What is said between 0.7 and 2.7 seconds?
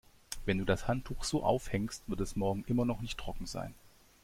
Handtuch so aufhängst, wird es morgen